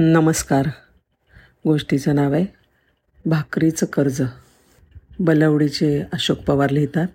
[0.00, 0.66] नमस्कार.
[1.66, 2.46] गोष्टीचं नाव आहे
[3.26, 4.22] भाकरीचं कर्ज.
[5.20, 7.06] बलवडीचे अशोक पवार लिहितात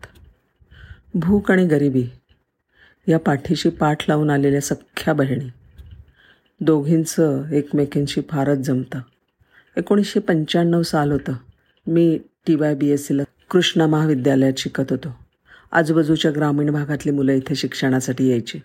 [1.14, 2.08] भूक आणि गरिबी
[3.08, 5.50] या पाठीशी पाठ लावून आलेल्या सख्ख्या बहिणी.
[6.62, 9.00] दोघींचं एकमेकींशी फारच जमतं.
[9.78, 11.34] एकोणीसशे पंच्याण्णव साल होतं.
[11.88, 15.20] मी टी वाय बी एस सीला कृष्णा महाविद्यालयात शिकत होतो.
[15.72, 18.60] आजूबाजूच्या ग्रामीण भागातली मुलं इथे शिक्षणासाठी यायची.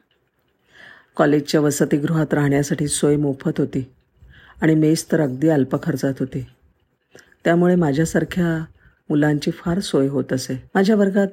[1.16, 3.92] कॉलेजच्या वसतिगृहात राहण्यासाठी सोय मोफत होती.
[4.62, 6.46] आणि मेस तर अगदी अल्प खर्चात होती.
[7.44, 8.64] त्यामुळे माझ्यासारख्या
[9.08, 10.64] मुलांची फार सोय होत असे.
[10.74, 11.28] माझ्या वर्गात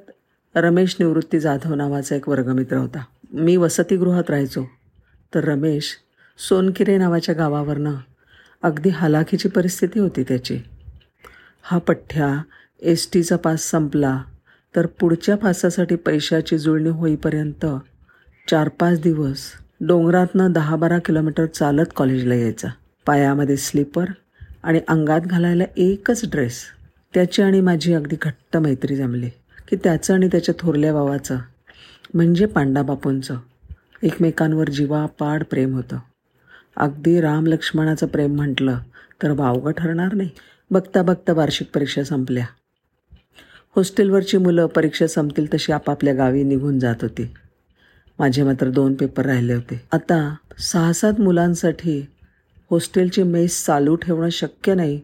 [0.54, 3.04] रमेश निवृत्ती जाधव नावाचा एक वर्गमित्र होता.
[3.32, 4.64] मी वसतिगृहात राहायचो.
[5.34, 5.96] तर रमेश
[6.48, 7.94] सोनकिरे नावाच्या गावावरनं
[8.62, 10.60] अगदी हलाखीची परिस्थिती होती त्याची.
[11.62, 12.42] हा पठ्ठ्या
[12.82, 14.22] एस टीचा पास संपला
[14.76, 17.66] तर पुढच्या पासासाठी पैशाची जुळणी होईपर्यंत
[18.50, 19.38] चार पाच दिवस
[19.80, 22.68] डोंगरातनं दहा बारा किलोमीटर चालत कॉलेजला यायचा.
[23.06, 24.04] पायामध्ये स्लीपर
[24.62, 26.62] आणि अंगात घालायला एकच ड्रेस.
[27.14, 29.28] त्याची आणि माझी अगदी घट्ट मैत्री जमली
[29.68, 31.38] की त्याचं आणि त्याच्या थोरल्या भावाचं
[32.14, 33.38] म्हणजे पांडाबापूंचं
[34.02, 35.98] एकमेकांवर जीवापाड प्रेम होतं.
[36.76, 38.78] अगदी राम लक्ष्मणाचं प्रेम म्हटलं
[39.22, 40.30] तर वावगं ठरणार नाही.
[40.70, 42.46] बघता बघता वार्षिक परीक्षा संपल्या.
[43.76, 47.34] हॉस्टेलवरची मुलं परीक्षा संपतील तशी आपापल्या गावी निघून जात होती.
[48.18, 49.82] माझे मात्र दोन पेपर राहिले होते.
[49.92, 52.06] आता सहा सात मुलांसाठी
[52.70, 55.00] हॉस्टेलची मेस चालू ठेवणं शक्य नाही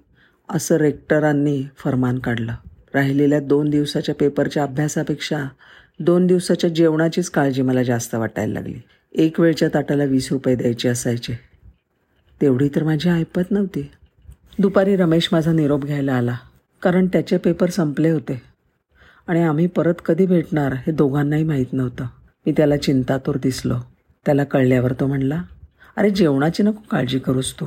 [0.49, 2.55] असं रेक्टरांनी फरमान काढलं.
[2.95, 5.45] राहिलेल्या दोन दिवसाच्या पेपरच्या अभ्यासापेक्षा
[6.01, 8.75] दोन दिवसाच्या जेवणाचीच काळजी मला जास्त वाटायला लागली.
[9.13, 11.41] एक वेळच्या ताटाला वीस रुपये द्यायचे असायचे.
[12.41, 13.91] तेवढी तर माझी ऐपत नव्हती.
[14.59, 16.37] दुपारी रमेश माझा निरोप घ्यायला आला
[16.83, 18.43] कारण त्याचे पेपर संपले होते.
[19.27, 22.05] आणि आम्ही परत कधी भेटणार हे दोघांनाही माहीत नव्हतं.
[22.47, 23.75] मी त्याला चिंतातूर दिसलो.
[24.27, 25.43] त्याला कळल्यावर तो म्हणला
[25.97, 27.67] अरे जेवणाची नको काळजी करूस तू.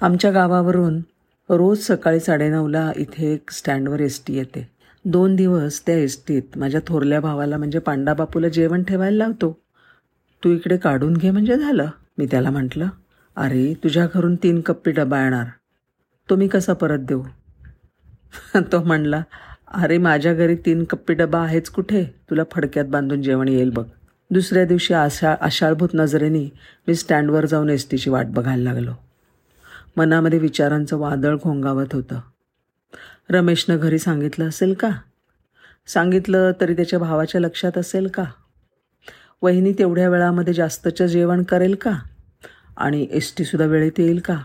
[0.00, 1.00] आमच्या गावावरून
[1.50, 4.68] रोज सकाळी साडेनऊला इथे एक स्टँडवर एस टी येते.
[5.04, 9.58] दोन दिवस त्या एस टीत माझ्या थोरल्या भावाला म्हणजे पांडाबापूला जेवण ठेवायला लावतो.
[10.44, 12.88] तू इकडे काढून घे म्हणजे झालं मी त्याला म्हटलं.
[13.36, 15.44] अरे तुझ्या घरून तीन कप्पी डबा येणार.
[16.30, 17.22] तो मी कसा परत देऊ?
[18.72, 19.22] तो म्हणला
[19.74, 22.04] अरे माझ्या घरी तीन कप्पी डबा आहेच कुठे?
[22.30, 23.84] तुला फडक्यात बांधून जेवण येईल बघ.
[24.30, 26.52] दुसऱ्या दिवशी आशा आशाळभूत नजरेने
[26.88, 28.92] मी स्टँडवर जाऊन एस टीची वाट बघायला लागलो.
[29.96, 32.20] मनामध्ये विचारांचं वादळ घोंगावत होतं.
[33.30, 34.90] रमेशनं घरी सांगितलं असेल का?
[35.86, 38.24] सांगितलं तरी त्याच्या भावाच्या लक्षात असेल का?
[39.42, 41.98] वहिनी तेवढ्या वेळामध्ये जास्तचं जेवण करेल का?
[42.76, 44.42] आणि एस टीसुद्धा वेळेत येईल का?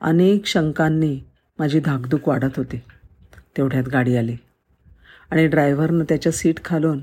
[0.00, 1.20] अनेक शंकांनी
[1.58, 2.82] माझी धाकधूक वाढत होती.
[3.56, 4.36] तेवढ्यात गाडी आली
[5.30, 7.00] आणि ड्रायव्हरनं त्याच्या सीट खालून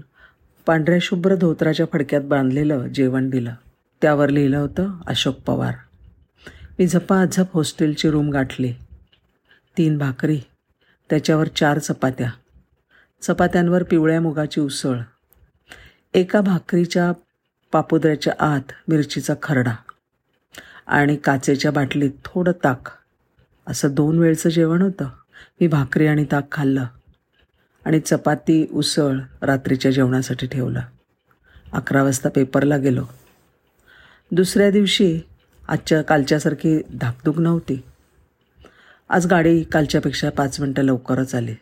[0.67, 3.53] पांढऱ्या शुभ्र धोत्राच्या फडक्यात बांधलेलं जेवण दिलं.
[4.01, 5.73] त्यावर लिहिलं होतं अशोक पवार.
[6.79, 8.73] मी झपाझप हॉस्टेलची रूम गाठली.
[9.77, 10.41] तीन भाकरी
[11.09, 12.31] त्याच्यावर चार चपात्या.
[13.21, 14.97] चपात्यांवर पिवळ्या मुगाची उसळ.
[16.13, 17.11] एका भाकरीच्या
[17.71, 19.73] पापुद्र्याच्या आत मिरचीचा खरडा.
[20.87, 22.79] आणि काचेच्या बाटलीत थोडं ताक.
[23.67, 25.05] असं दोन वेळचं जेवण होतं.
[25.61, 26.85] मी भाकरी आणि ताक खाल्लं.
[27.87, 30.85] आणि चपाती उसळ रात्रीच्या जेवणासाठी ठेवला.
[31.73, 33.05] अकरा वाजता पेपरला गेलो.
[34.31, 35.21] दुसऱ्या दिवशी
[35.67, 37.83] आजच्या कालच्यासारखी धाकधूक नव्हती.
[39.09, 41.55] आज गाडी कालच्यापेक्षा पाच मिनटं लवकरच आली.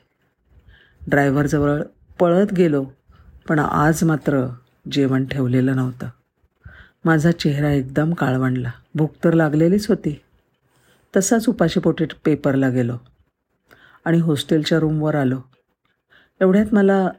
[1.08, 1.82] ड्रायव्हरजवळ
[2.20, 2.86] पळत गेलो
[3.48, 4.48] पण आज मात्र
[4.92, 6.08] जेवण ठेवलेलं नव्हतं.
[7.06, 8.72] माझा चेहरा एकदम काळवंडला.
[8.96, 10.22] भूक तर लागलेलीच होती.
[11.16, 12.98] तसाच उपाशीपोटी पेपरला गेलो
[14.06, 15.42] आणि हॉस्टेलच्या रूमवर आलो.
[16.42, 17.10] एवढ्यात मला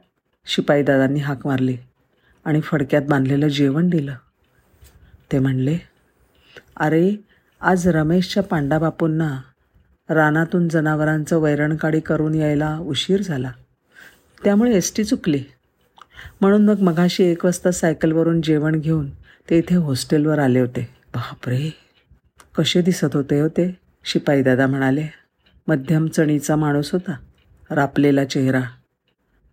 [0.46, 1.76] शिपाईदादांनी हाक मारली
[2.44, 4.14] आणि फडक्यात बांधलेलं जेवण दिलं.
[5.32, 5.78] ते म्हणले
[6.76, 7.16] अरे
[7.60, 9.40] आज रमेशच्या पांडाबापूंना
[10.10, 13.52] रानातून जनावरांचं वैरणकाडी करून यायला उशीर झाला.
[14.44, 15.42] त्यामुळे एस टी चुकली.
[16.40, 19.10] म्हणून मग मघाशी एक वाजता सायकलवरून जेवण घेऊन
[19.50, 20.88] ते इथे हॉस्टेलवर आले होते.
[21.14, 21.70] बापरे!
[22.58, 25.06] कसे दिसत होते होते शिपाईदादा म्हणाले.
[25.66, 27.16] मध्यम चणीचा माणूस होता.
[27.70, 28.62] रापलेला चेहरा.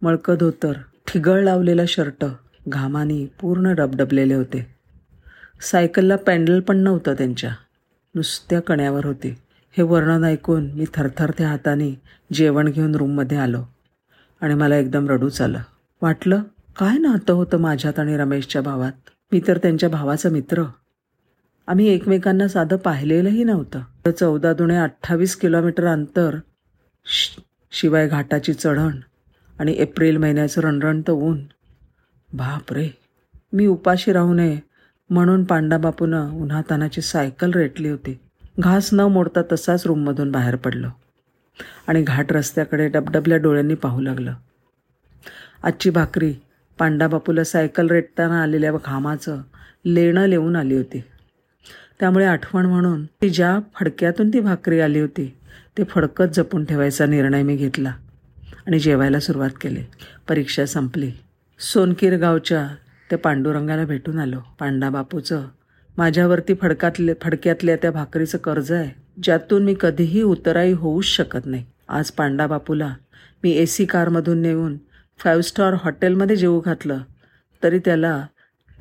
[0.04, 0.74] मळकं धोतर
[1.08, 2.26] ठिगळ लावलेला शर्ट
[2.68, 4.76] घामानी पूर्ण डबडबलेले होते.
[5.62, 7.52] सायकलला पॅन्डल पण नव्हतं त्यांच्या.
[8.16, 9.36] नुसत्या कण्यावर होती.
[9.78, 12.02] हे वर्णन ऐकून मी थरथरत्या हाताने
[12.34, 13.64] जेवण घेऊन रूममध्ये आलो.
[14.42, 15.60] आणि मला एकदम रडूच आलं.
[16.02, 16.42] वाटलं
[16.80, 18.92] काय नातं होतं माझ्यात आणि रमेशच्या भावात?
[19.32, 20.64] मी तर त्यांच्या भावाचा मित्र.
[21.68, 24.12] आम्ही एकमेकांना साधं पाहिलेलंही नव्हतं.
[24.12, 26.36] चौदा दुणे अठ्ठावीस किलोमीटर अंतर
[27.72, 28.92] शिवाय घाटाची चढण.
[29.60, 31.40] आणि एप्रिल महिन्याचं रणरणतं ऊन
[32.34, 32.90] बाप रे
[33.54, 34.60] मी उपाशी राहू नये
[35.10, 38.20] म्हणून पांडाबापूनं उन्हातानाची सायकल रेटली होती.
[38.60, 40.88] घास न मोडता तसाच रूममधून बाहेर पडलो
[41.88, 44.34] आणि घाट रस्त्याकडे डबडबल्या डोळ्यांनी पाहू लागलं.
[45.64, 46.34] आजची भाकरी
[46.80, 49.42] पांडाबापूला सायकल रेटताना आलेल्या घामाचं
[49.86, 51.04] लेणं लिहून आली होती.
[52.00, 55.38] त्यामुळे आठवण म्हणून ती ज्या फडक्यातून ती भाकरी आली होती
[55.78, 57.94] ते फडकत जपून ठेवायचा निर्णय मी घेतला.
[58.68, 59.84] आणि जेवायला सुरुवात केली.
[60.30, 61.12] परीक्षा संपली.
[61.60, 62.68] सोनकीर गावच्या
[63.10, 64.40] त्या पांडुरंगाला भेटून आलो.
[64.60, 65.48] पांडाबापूचं
[65.98, 69.04] माझ्यावरती फडकातले फडक्यातल्या त्या भाकरीचं कर्ज आहे.
[69.24, 71.66] ज्यातून मी कधीही उतराई होऊच शकत नाही.
[71.90, 72.94] आज पांडाबापूला
[73.44, 74.78] मी ए सी कारमधून नेऊन
[75.18, 76.98] फाईव्ह स्टार हॉटेलमध्ये जेवू घातलं
[77.64, 78.28] तरी त्याला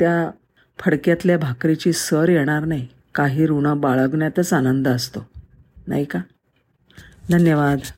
[0.00, 0.30] त्या
[0.78, 2.88] फडक्यातल्या भाकरीची सर येणार नाही.
[3.14, 5.30] काही ऋण बाळगण्यातच आनंद असतो.
[5.86, 6.18] नाही का?
[7.30, 7.78] धन्यवाद.